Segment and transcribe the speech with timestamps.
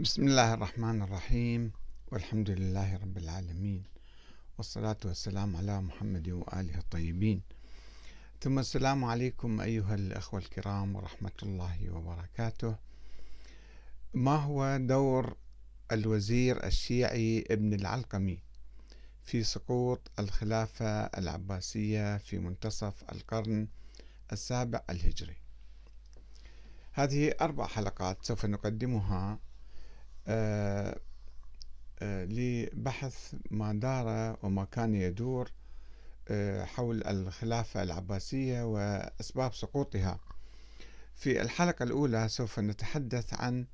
[0.00, 1.72] بسم الله الرحمن الرحيم
[2.12, 3.82] والحمد لله رب العالمين
[4.58, 7.42] والصلاة والسلام على محمد وآله الطيبين.
[8.40, 12.76] ثم السلام عليكم أيها الأخوة الكرام ورحمة الله وبركاته.
[14.14, 15.36] ما هو دور
[15.92, 18.38] الوزير الشيعي ابن العلقمي
[19.24, 23.68] في سقوط الخلافة العباسية في منتصف القرن
[24.32, 25.36] السابع الهجري؟
[26.92, 29.38] هذه أربع حلقات سوف نقدمها
[32.02, 35.50] لبحث ما دار وما كان يدور
[36.30, 40.20] آه، حول الخلافة العباسية وأسباب سقوطها.
[41.14, 43.66] في الحلقة الأولى سوف نتحدث عن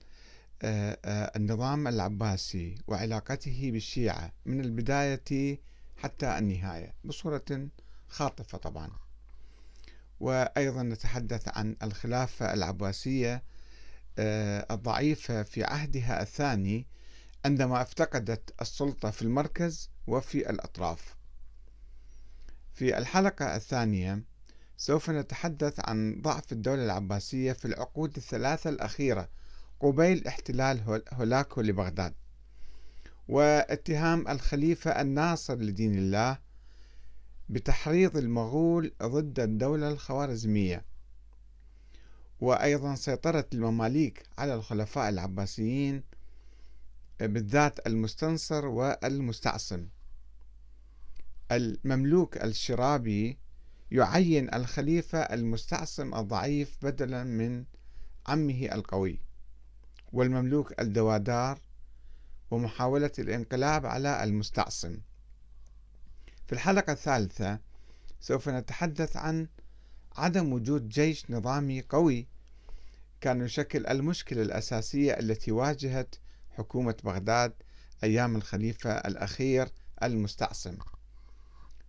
[1.37, 5.59] النظام العباسي وعلاقته بالشيعة من البداية
[5.97, 7.69] حتى النهاية بصورة
[8.09, 8.91] خاطفة طبعا.
[10.21, 13.43] وأيضا نتحدث عن الخلافة العباسية آه،
[14.19, 16.87] الضعيفة في عهدها الثاني
[17.45, 21.17] عندما افتقدت السلطة في المركز وفي الأطراف.
[22.75, 24.23] في الحلقة الثانية
[24.77, 29.29] سوف نتحدث عن ضعف الدولة العباسية في العقود الثلاثة الأخيرة
[29.81, 32.15] قبيل احتلال هولاكو لبغداد
[33.29, 36.39] واتهام الخليفة الناصر لدين الله
[37.49, 40.85] بتحريض المغول ضد الدولة الخوارزمية
[42.41, 46.03] وأيضا سيطرة المماليك على الخلفاء العباسيين
[47.21, 49.89] بالذات المستنصر والمستعصم.
[51.53, 53.39] المملوك الشرابي
[53.91, 57.65] يعين الخليفة المستعصم الضعيف بدلا من
[58.27, 59.21] عمه القوي
[60.13, 61.61] والمملوك الدوادار
[62.51, 64.99] ومحاولة الانقلاب على المستعصم.
[66.47, 67.59] في الحلقة الثالثة
[68.21, 69.49] سوف نتحدث عن
[70.17, 72.27] عدم وجود جيش نظامي قوي
[73.21, 76.15] كان يشكل المشكلة الأساسية التي واجهت
[76.51, 77.53] حكومة بغداد
[78.05, 79.69] أيام الخليفة الأخير
[80.03, 80.77] المستعصم.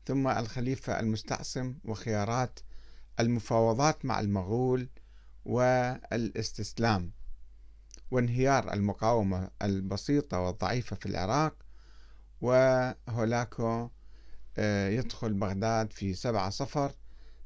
[0.05, 2.59] ثم الخليفة المستعصم وخيارات
[3.19, 4.89] المفاوضات مع المغول
[5.45, 7.11] والاستسلام.
[8.11, 11.55] وانهيار المقاومة البسيطة والضعيفة في العراق
[12.41, 13.89] وهولاكو
[14.57, 16.91] آه، يدخل بغداد في سبعة صفر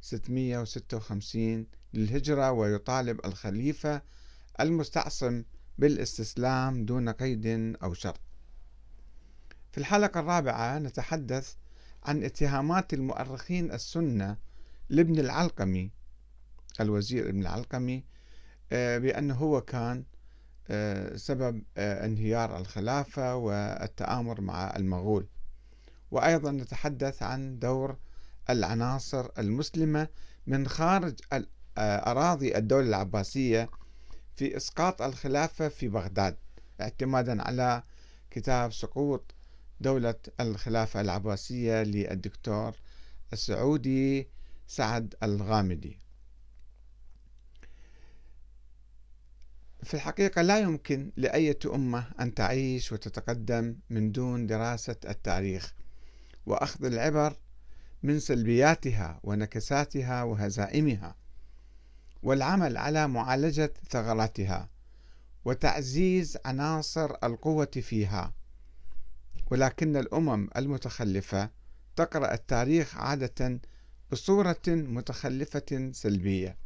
[0.02, 4.02] 656 للهجرة ويطالب الخليفة
[4.60, 5.44] المستعصم
[5.78, 7.48] بالاستسلام دون قيد
[7.84, 8.20] أو شرط.
[9.72, 11.56] في الحلقة الرابعة نتحدث
[12.04, 14.38] عن اتهامات المؤرخين السنة
[14.90, 15.92] لابن العلقمي
[16.82, 18.04] الوزير ابن العلقمي
[18.72, 20.04] آه، بأنه هو كان
[20.70, 25.28] آه، سبب آه، انهيار الخلافة والتآمر مع المغول.
[26.12, 27.98] وأيضا نتحدث عن دور
[28.50, 30.08] العناصر المسلمة
[30.48, 31.14] من خارج
[31.78, 33.70] أراضي الدولة العباسية
[34.36, 36.38] في إسقاط الخلافة في بغداد
[36.82, 37.84] اعتمادا على
[38.32, 39.36] كتاب سقوط
[39.82, 42.76] دولة الخلافة العباسية للدكتور
[43.34, 44.28] السعودي
[44.68, 46.00] سعد الغامدي.
[49.84, 55.74] في الحقيقة لا يمكن لأية أمة أن تعيش وتتقدم من دون دراسة التاريخ
[56.46, 57.36] وأخذ العبر
[58.04, 61.16] من سلبياتها ونكساتها وهزائمها
[62.24, 64.70] والعمل على معالجة ثغراتها
[65.46, 68.34] وتعزيز عناصر القوة فيها.
[69.52, 71.50] ولكن الأمم المتخلفة
[71.96, 73.60] تقرأ التاريخ عادة
[74.12, 76.58] بصورة متخلفة سلبية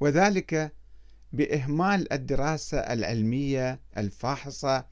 [0.00, 0.72] وذلك
[1.32, 4.84] بإهمال الدراسة العلمية الفاحصة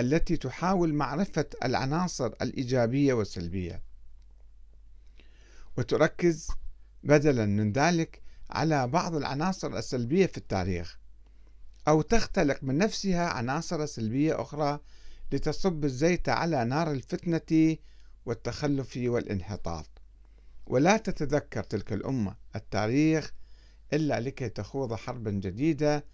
[0.00, 3.82] التي تحاول معرفة العناصر الإيجابية والسلبية.
[5.76, 6.48] وتركز
[7.02, 10.98] بدلا من ذلك على بعض العناصر السلبية في التاريخ
[11.88, 14.80] أو تختلق من نفسها عناصر سلبية أخرى
[15.32, 17.76] لتصب الزيت على نار الفتنة
[18.26, 19.86] والتخلف والانحطاط.
[20.66, 23.32] ولا تتذكر تلك الأمة التاريخ
[23.92, 26.04] إلا لكي تخوض حربا جديدة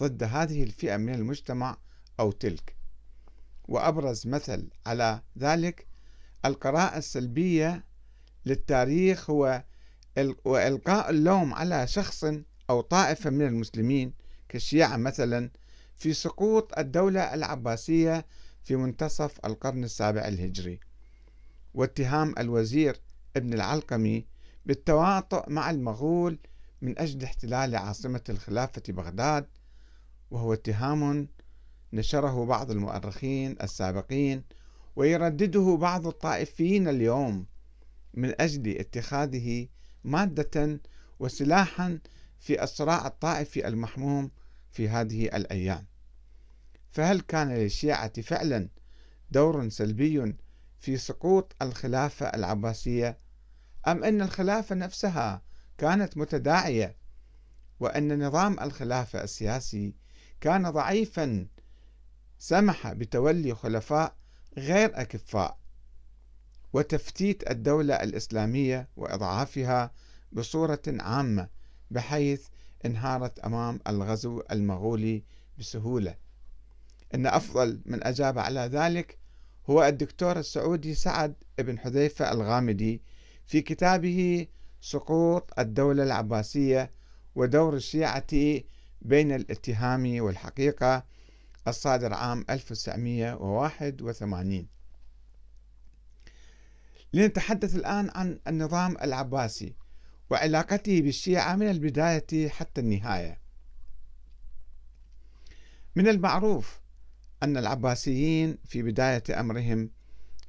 [0.00, 1.76] ضد هذه الفئة من المجتمع
[2.20, 2.76] أو تلك.
[3.68, 5.86] وأبرز مثل على ذلك
[6.44, 7.84] القراءة السلبية
[8.46, 9.64] للتاريخ هو
[10.44, 12.24] وإلقاء اللوم على شخص
[12.70, 14.12] أو طائفة من المسلمين
[14.48, 15.50] كالشيعة مثلا
[15.96, 18.26] في سقوط الدولة العباسية
[18.64, 20.80] في منتصف القرن السابع الهجري.
[21.74, 23.00] واتهام الوزير
[23.36, 24.26] ابن العلقمي
[24.66, 26.38] بالتواطؤ مع المغول
[26.82, 29.46] من أجل احتلال عاصمة الخلافة بغداد
[30.30, 31.28] وهو اتهام
[31.92, 34.44] نشره بعض المؤرخين السابقين
[34.96, 37.46] ويردده بعض الطائفيين اليوم
[38.14, 39.68] من أجل اتخاذه
[40.04, 40.80] مادة
[41.18, 41.98] وسلاحا
[42.40, 44.30] في الصراع الطائفي المحموم
[44.72, 45.86] في هذه الأيام.
[46.90, 48.68] فهل كان للشيعة فعلا
[49.30, 50.36] دور سلبي
[50.78, 53.18] في سقوط الخلافة العباسية؟
[53.88, 55.42] أم أن الخلافة نفسها
[55.78, 56.96] كانت متداعية؟
[57.80, 59.94] وأن نظام الخلافة السياسي
[60.40, 61.46] كان ضعيفا؟
[62.38, 64.16] سمح بتولي خلفاء
[64.58, 65.59] غير أكفاء؟
[66.72, 69.90] وتفتيت الدولة الإسلامية وإضعافها
[70.32, 71.48] بصورة عامة
[71.90, 72.46] بحيث
[72.84, 75.22] انهارت أمام الغزو المغولي
[75.58, 76.14] بسهولة.
[77.14, 79.18] إن أفضل من أجاب على ذلك
[79.70, 83.02] هو الدكتور السعودي سعد بن حذيفة الغامدي
[83.46, 84.46] في كتابه
[84.80, 86.90] سقوط الدولة العباسية
[87.34, 88.26] ودور الشيعة
[89.02, 91.04] بين الاتهام والحقيقة
[91.68, 94.66] الصادر عام 1981
[97.12, 99.74] لنتحدث الآن عن النظام العباسي
[100.30, 103.40] وعلاقته بالشيعة من البداية حتى النهاية.
[105.96, 106.80] من المعروف
[107.42, 109.90] أن العباسيين في بداية أمرهم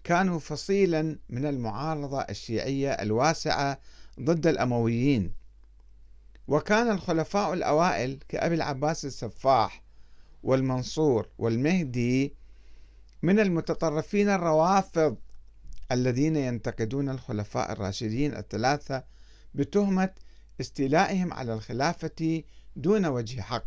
[0.03, 3.79] كانوا فصيلا من المعارضة الشيعية الواسعة
[4.19, 5.33] ضد الأمويين.
[6.47, 9.83] وكان الخلفاء الأوائل كأبي العباس السفاح
[10.43, 12.35] والمنصور والمهدي
[13.21, 15.17] من المتطرفين الروافض
[15.91, 19.03] الذين ينتقدون الخلفاء الراشدين الثلاثة
[19.53, 20.09] بتهمة
[20.61, 22.43] استيلائهم على الخلافة
[22.75, 23.65] دون وجه حق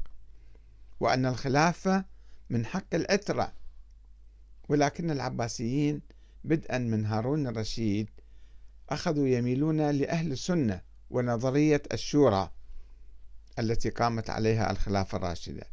[1.00, 2.04] وأن الخلافة
[2.50, 3.52] من حق الأترة.
[4.68, 6.00] ولكن العباسيين
[6.44, 8.08] بدءا من هارون الرشيد
[8.88, 10.80] أخذوا يميلون لأهل السنة
[11.10, 12.50] ونظرية الشورى
[13.58, 15.66] التي قامت عليها الخلافة الراشدة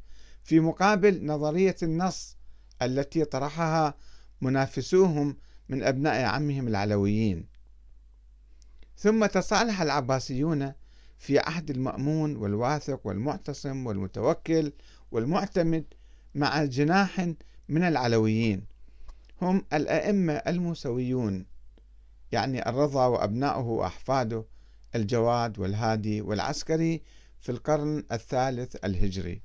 [0.43, 2.37] في مقابل نظرية النص
[2.81, 3.93] التي طرحها
[4.41, 5.37] منافسوهم
[5.69, 7.45] من أبناء عمهم العلويين.
[8.97, 10.73] ثم تصالح العباسيون
[11.17, 14.73] في عهد المأمون والواثق والمعتصم والمتوكل
[15.11, 15.85] والمعتمد
[16.35, 17.33] مع جناح
[17.69, 18.65] من العلويين.
[19.41, 21.45] هم الأئمة الموسويون
[22.31, 24.45] يعني الرضا وأبناؤه وأحفاده
[24.95, 27.01] الجواد والهادي والعسكري
[27.39, 29.41] في القرن الثالث الهجري.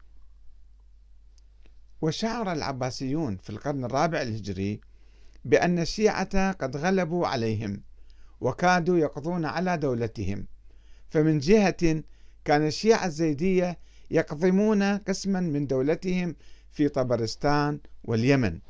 [2.03, 4.81] وشعر العباسيون في القرن الرابع الهجري
[5.47, 7.83] بأن الشيعة قد غلبوا عليهم
[8.41, 10.47] وكادوا يقضون على دولتهم.
[11.09, 12.03] فمن جهة
[12.45, 13.79] كان الشيعة الزيدية
[14.11, 16.37] يقضمون قسما من دولتهم
[16.71, 18.61] في طبرستان واليمن.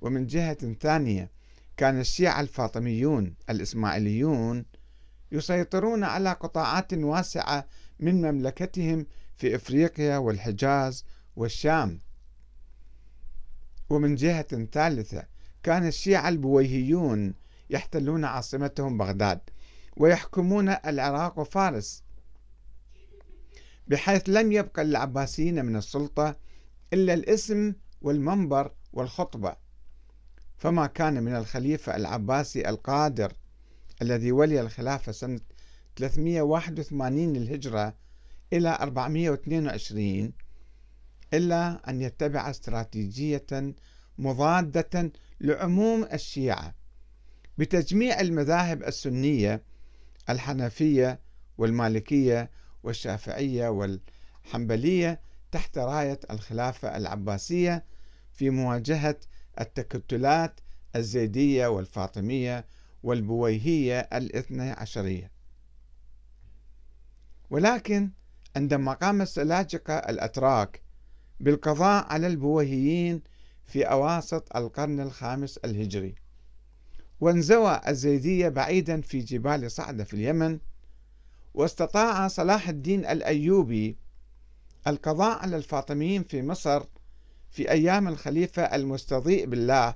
[0.00, 1.30] ومن جهة ثانية
[1.76, 4.64] كان الشيعة الفاطميون الإسماعيليون
[5.32, 7.66] يسيطرون على قطاعات واسعة
[8.00, 11.04] من مملكتهم في إفريقيا والحجاز
[11.36, 11.98] والشام.
[13.90, 15.33] ومن جهة ثالثة
[15.64, 17.34] كان الشيعة البويهيون
[17.70, 19.40] يحتلون عاصمتهم بغداد
[19.96, 22.02] ويحكمون العراق وفارس
[23.88, 26.36] بحيث لم يبقى للعباسيين من السلطة
[26.92, 29.56] إلا الاسم والمنبر والخطبة.
[30.56, 33.32] فما كان من الخليفة العباسي القادر
[34.02, 35.40] الذي ولي الخلافة سنة
[35.96, 37.94] 381 للهجرة
[38.52, 40.32] إلى 422
[41.34, 43.74] إلا أن يتبع استراتيجية
[44.18, 45.12] مضادة
[45.44, 46.74] لعموم الشيعة.
[47.58, 49.62] بتجميع المذاهب السنية
[50.30, 51.20] الحنفية
[51.58, 52.50] والمالكية
[52.82, 55.20] والشافعية والحنبلية
[55.52, 57.84] تحت راية الخلافة العباسية
[58.32, 59.16] في مواجهة
[59.60, 60.60] التكتلات
[60.96, 62.66] الزيدية والفاطمية
[63.02, 65.30] والبويهية الاثنى عشرية.
[67.50, 68.10] ولكن
[68.56, 70.82] عندما قام السلاجقة الأتراك
[71.40, 73.22] بالقضاء على البويهيين
[73.66, 76.14] في أواسط القرن الخامس الهجري.
[77.20, 80.58] وانزوى الزيدية بعيدا في جبال صعدة في اليمن
[81.54, 83.96] واستطاع صلاح الدين الأيوبي
[84.86, 86.84] القضاء على الفاطميين في مصر
[87.50, 89.94] في أيام الخليفة المستضيء بالله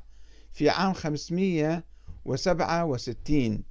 [0.53, 3.63] في عام 567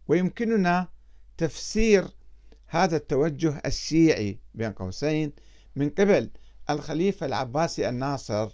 [0.08, 0.88] ويمكننا
[1.38, 2.08] تفسير
[2.68, 5.34] هذا التوجه الشيعي بين قوسين
[5.75, 6.30] من قبل
[6.69, 8.50] الخليفة العباسي الناصر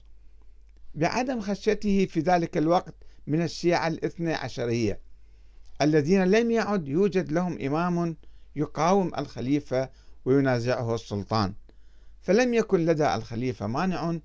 [0.95, 2.95] بعدم خشيته في ذلك الوقت
[3.27, 4.99] من الشيعة الاثنى عشرية
[5.81, 8.17] الذين لم يعد يوجد لهم إمام
[8.55, 9.89] يقاوم الخليفة
[10.25, 11.53] وينازعه السلطان.
[12.21, 14.19] فلم يكن لدى الخليفة مانع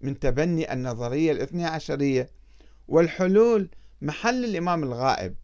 [0.00, 2.30] من تبني النظرية الاثنى عشرية
[2.88, 3.70] والحلول
[4.02, 5.34] محل الإمام الغائب.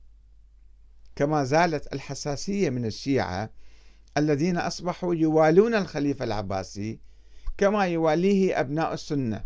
[1.16, 3.50] كما زالت الحساسية من الشيعة
[4.16, 7.00] الذين أصبحوا يوالون الخليفة العباسي
[7.58, 9.44] كما يواليه أبناء السنة.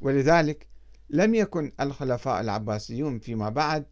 [0.00, 0.66] ولذلك
[1.10, 3.86] لم يكن الخلفاء العباسيون فيما بعد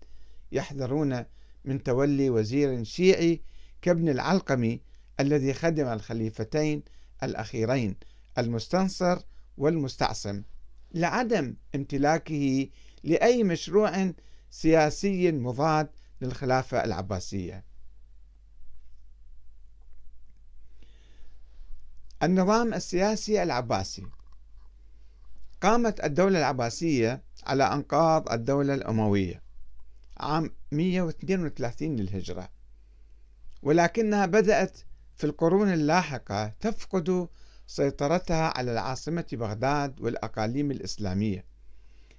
[0.52, 1.24] يحذرون
[1.64, 3.42] من تولي وزير شيعي
[3.82, 4.80] كابن العلقمي
[5.20, 6.82] الذي خدم الخليفتين
[7.22, 7.96] الأخيرين
[8.38, 9.18] المستنصر
[9.58, 10.42] والمستعصم.
[10.94, 12.68] لعدم امتلاكه
[13.04, 14.12] لأي مشروع
[14.50, 15.88] سياسي مضاد
[16.20, 17.64] للخلافة العباسية.
[22.24, 24.06] النظام السياسي العباسي.
[25.62, 29.42] قامت الدولة العباسية على أنقاض الدولة الأموية
[30.16, 32.48] عام 132 للهجرة
[33.62, 34.78] ولكنها بدأت
[35.16, 37.28] في القرون اللاحقة تفقد
[37.66, 41.44] سيطرتها على العاصمة بغداد والأقاليم الإسلامية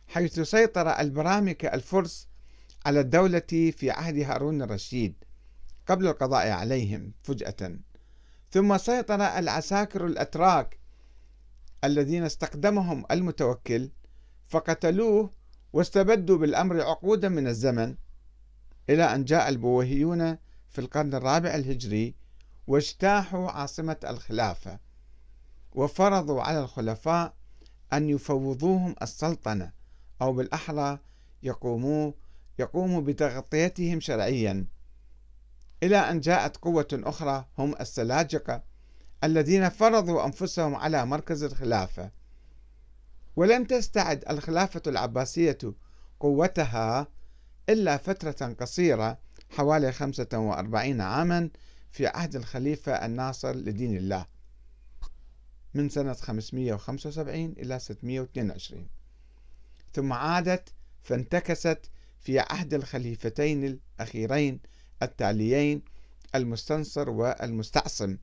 [0.08, 2.28] حيث سيطر البرامكة الفرس
[2.86, 5.14] على الدولة في عهد هارون الرشيد
[5.88, 7.80] قبل القضاء عليهم فجأة.
[8.52, 10.80] ثم سيطر العساكر الأتراك
[11.84, 13.92] الذين استقدمهم المتوكل
[14.48, 15.32] فقتلوه
[15.74, 17.96] واستبدوا بالأمر عقودا من الزمن
[18.90, 20.38] إلى أن جاء البويهيون
[20.70, 22.16] في القرن الرابع الهجري
[22.68, 24.80] واجتاحوا عاصمة الخلافة
[25.72, 27.34] وفرضوا على الخلفاء
[27.94, 29.72] أن يفوضوهم السلطنة
[30.22, 31.00] أو بالأحرى
[31.44, 32.12] يقوموا
[32.60, 34.68] يقوموا بتغطيتهم شرعيا.
[35.84, 38.64] إلى أن جاءت قوة أخرى هم السلاجقة
[39.24, 42.12] الذين فرضوا أنفسهم على مركز الخلافة.
[43.36, 45.58] ولم تستعد الخلافة العباسية
[46.20, 47.08] قوتها
[47.70, 49.18] إلا فترة قصيرة
[49.50, 51.50] حوالي 45 عاما
[51.92, 54.26] في عهد الخليفة الناصر لدين الله
[55.74, 58.88] من سنة 575 إلى 622
[59.94, 60.70] ثم عادت
[61.02, 61.90] فانتكست
[62.20, 64.60] في عهد الخليفتين الأخيرين
[65.04, 65.82] التاليين
[66.36, 68.18] المستنصر والمستعصم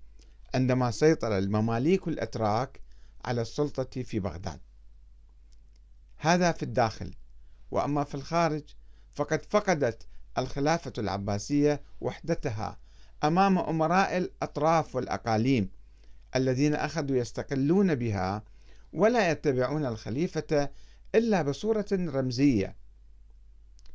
[0.55, 2.81] عندما سيطر المماليك الأتراك
[3.25, 4.61] على السلطة في بغداد.
[6.17, 7.14] هذا في الداخل
[7.71, 8.62] وأما في الخارج
[9.14, 10.07] فقد فقدت
[10.38, 12.79] الخلافة العباسية وحدتها
[13.25, 15.71] أمام أمراء الأطراف والأقاليم
[16.37, 18.43] الذين أخذوا يستقلون بها
[18.93, 20.71] ولا يتبعون الخليفة
[21.14, 22.76] إلا بصورة رمزية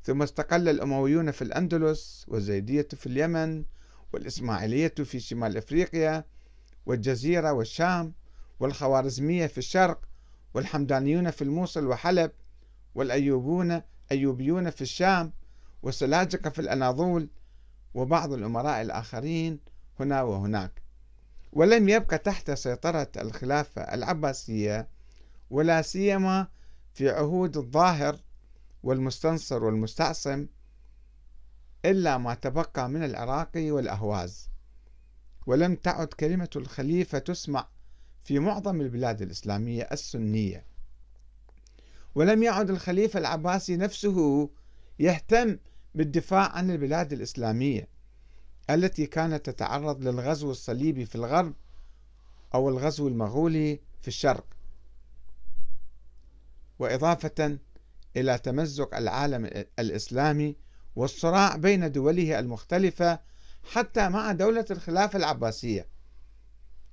[0.08, 3.64] ثم استقل الأمويون في الأندلس والزيدية في اليمن
[4.14, 6.26] والإسماعيلية في شمال أفريقيا
[6.86, 8.14] والجزيرة والشام
[8.60, 10.02] والخوارزمية في الشرق
[10.54, 12.32] والحمدانيون في الموصل وحلب
[12.96, 15.34] والأيوبون أيوبيون في الشام
[15.84, 17.30] والسلاجقة في الأناضول
[17.94, 19.60] وبعض الأمراء الآخرين
[20.00, 20.82] هنا وهناك.
[21.54, 24.88] ولم يبقى تحت سيطرة الخلافة العباسية
[25.50, 26.48] ولا سيما
[26.94, 28.27] في عهود الظاهر
[28.88, 30.48] والمستنصر والمستعصم
[31.86, 34.50] إلا ما تبقى من العراق والأهواز.
[35.48, 37.68] ولم تعد كلمة الخليفة تسمع
[38.24, 40.66] في معظم البلاد الإسلامية السنية.
[42.16, 44.50] ولم يعد الخليفة العباسي نفسه
[45.00, 45.58] يهتم
[45.96, 47.88] بالدفاع عن البلاد الإسلامية
[48.70, 51.54] التي كانت تتعرض للغزو الصليبي في الغرب
[52.54, 54.46] أو الغزو المغولي في الشرق.
[56.80, 57.58] وإضافة
[58.18, 59.46] إلى تمزق العالم
[59.80, 60.56] الإسلامي
[60.96, 63.20] والصراع بين دوله المختلفة
[63.72, 65.88] حتى مع دولة الخلافة العباسية.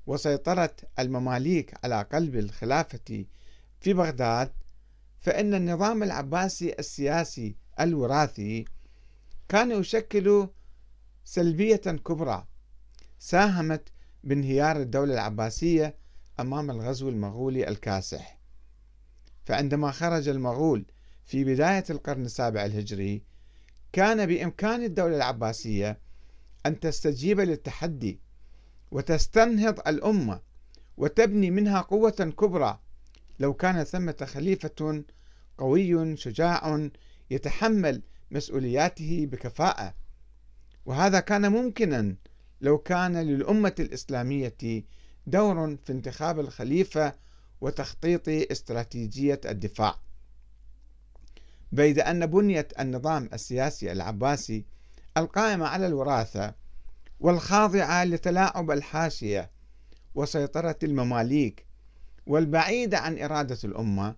[0.06, 3.24] وسيطرة المماليك على قلب الخلافة
[3.80, 4.52] في بغداد
[5.20, 8.64] فإن النظام العباسي السياسي الوراثي
[9.48, 10.48] كان يشكل
[11.24, 12.46] سلبية كبرى
[13.18, 13.88] ساهمت
[14.24, 15.96] بانهيار الدولة العباسية
[16.40, 18.38] أمام الغزو المغولي الكاسح.
[19.44, 20.86] فعندما خرج المغول
[21.24, 23.22] في بداية القرن السابع الهجري
[23.92, 25.98] كان بإمكان الدولة العباسية
[26.66, 28.20] أن تستجيب للتحدي
[28.90, 30.40] وتستنهض الأمة
[30.96, 32.80] وتبني منها قوة كبرى.
[33.38, 35.04] لو كان ثمة خليفة
[35.58, 36.88] قوي شجاع
[37.30, 39.94] يتحمل مسؤولياته بكفاءة.
[40.86, 42.16] وهذا كان ممكنا
[42.60, 44.54] لو كان للأمة الإسلامية
[45.26, 47.14] دور في انتخاب الخليفة
[47.60, 50.03] وتخطيط استراتيجية الدفاع.
[51.72, 54.64] بيد أن بنية النظام السياسي العباسي
[55.16, 56.54] القائمة على الوراثة
[57.20, 59.50] والخاضعة لتلاعب الحاشية
[60.14, 61.66] وسيطرة المماليك
[62.26, 64.16] والبعيدة عن إرادة الأمة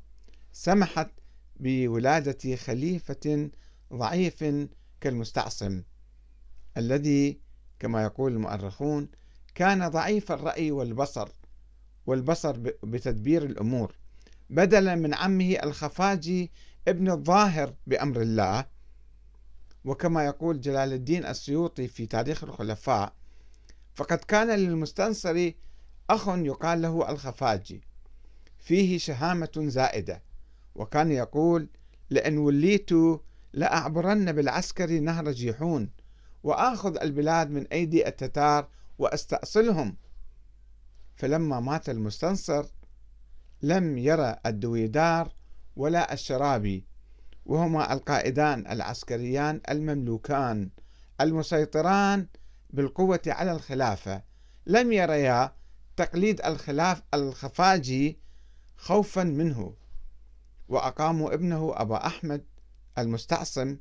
[0.53, 1.09] سمحت
[1.57, 3.51] بولادة خليفة
[3.93, 4.45] ضعيف
[5.01, 5.83] كالمستعصم
[6.77, 7.41] الذي
[7.79, 9.09] كما يقول المؤرخون
[9.55, 11.29] كان ضعيف الرأي والبصر
[12.07, 13.95] والبصر بتدبير الأمور
[14.51, 16.51] بدلا من عمه الخفاجي
[16.89, 18.65] ابن الظاهر بأمر الله.
[19.85, 23.13] وكما يقول جلال الدين السيوطي في تاريخ الخلفاء
[23.95, 25.53] فقد كان للمستنصر
[26.11, 27.83] أخ يقال له الخفاجي
[28.59, 30.23] فيه شهامة زائدة.
[30.75, 31.69] وكان يقول
[32.11, 32.91] لأن وليت
[33.53, 35.91] لأعبرن بالعسكر نهر جيحون
[36.43, 39.97] وآخذ البلاد من أيدي التتار وأستأصلهم.
[41.17, 42.67] فلما مات المستنصر
[43.63, 45.33] لم يرى الدويدار
[45.77, 46.85] ولا الشرابي
[47.47, 50.71] وهما القائدان العسكريان المملوكان
[51.21, 52.27] المسيطران
[52.71, 54.23] بالقوة على الخلافة.
[54.67, 55.53] لم يريا
[55.97, 58.19] تقليد الخلاف الخفاجي
[58.77, 59.75] خوفا منه.
[60.69, 62.45] وأقاموا ابنه أبا أحمد
[62.99, 63.77] المستعصم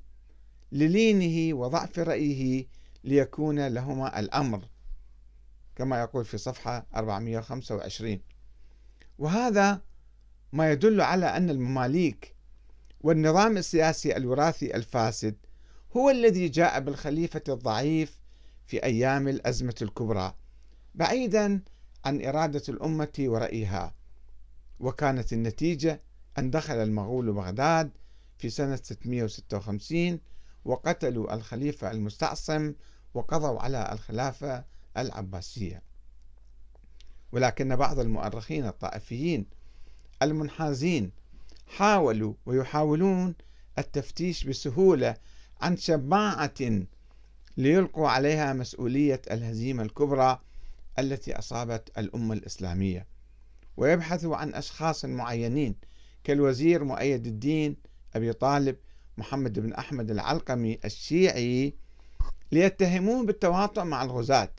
[0.72, 2.68] للينه وضعف رأيه
[3.04, 4.68] ليكون لهما الأمر
[5.76, 8.20] كما يقول في صفحة 425
[9.20, 9.82] وهذا
[10.56, 12.36] ما يدل على أن المماليك
[13.02, 15.36] والنظام السياسي الوراثي الفاسد
[15.98, 18.22] هو الذي جاء بالخليفة الضعيف
[18.66, 20.36] في أيام الأزمة الكبرى
[20.96, 21.62] بعيدا
[22.06, 23.96] عن إرادة الأمة ورأيها.
[24.80, 26.02] وكانت النتيجة
[26.38, 27.92] أن دخل المغول بغداد
[28.38, 30.20] في سنة 656
[30.66, 32.74] وقتلوا الخليفة المستعصم
[33.14, 34.66] وقضوا على الخلافة
[34.98, 35.84] العباسية.
[37.32, 39.55] ولكن بعض المؤرخين الطائفيين
[40.26, 41.12] المنحازين
[41.68, 43.36] حاولوا ويحاولون
[43.78, 45.16] التفتيش بسهولة
[45.62, 46.86] عن شماعة
[47.58, 50.40] ليلقوا عليها مسؤولية الهزيمة الكبرى
[51.00, 53.08] التي أصابت الأمة الإسلامية.
[53.78, 55.76] ويبحثوا عن أشخاص معينين
[56.24, 57.76] كالوزير مؤيد الدين
[58.16, 58.76] أبي طالب
[59.18, 61.74] محمد بن أحمد العلقمي الشيعي
[62.52, 64.52] ليتهموه بالتواطؤ مع الغزاة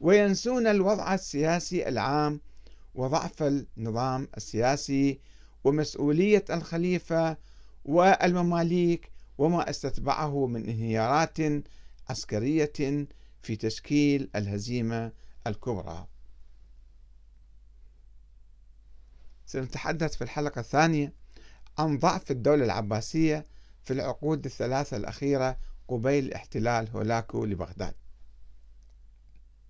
[0.00, 2.40] وينسون الوضع السياسي العام
[2.94, 5.20] وضعف النظام السياسي
[5.64, 7.36] ومسؤولية الخليفة
[7.84, 11.38] والمماليك وما استتبعه من انهيارات
[12.08, 13.06] عسكرية
[13.42, 15.12] في تشكيل الهزيمة
[15.46, 16.06] الكبرى.
[19.46, 21.12] سنتحدث في الحلقة الثانية
[21.78, 23.46] عن ضعف الدولة العباسية
[23.84, 27.94] في العقود الثلاثة الأخيرة قبيل احتلال هولاكو لبغداد